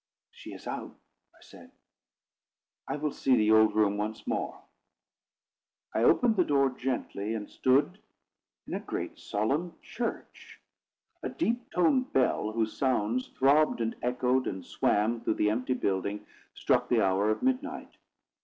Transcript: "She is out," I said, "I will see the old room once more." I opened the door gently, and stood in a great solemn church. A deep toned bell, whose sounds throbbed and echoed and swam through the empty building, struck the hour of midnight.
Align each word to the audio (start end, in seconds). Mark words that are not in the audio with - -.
"She 0.31 0.51
is 0.53 0.65
out," 0.65 0.95
I 1.35 1.41
said, 1.41 1.71
"I 2.87 2.95
will 2.97 3.11
see 3.11 3.35
the 3.35 3.51
old 3.51 3.75
room 3.75 3.97
once 3.97 4.25
more." 4.25 4.59
I 5.93 6.01
opened 6.01 6.37
the 6.37 6.43
door 6.43 6.71
gently, 6.71 7.35
and 7.35 7.47
stood 7.47 7.99
in 8.65 8.73
a 8.73 8.79
great 8.79 9.19
solemn 9.19 9.77
church. 9.83 10.59
A 11.21 11.29
deep 11.29 11.69
toned 11.69 12.11
bell, 12.13 12.51
whose 12.51 12.75
sounds 12.75 13.27
throbbed 13.27 13.79
and 13.79 13.95
echoed 14.01 14.47
and 14.47 14.65
swam 14.65 15.21
through 15.21 15.35
the 15.35 15.51
empty 15.51 15.75
building, 15.75 16.25
struck 16.55 16.89
the 16.89 17.05
hour 17.05 17.29
of 17.29 17.43
midnight. 17.43 17.95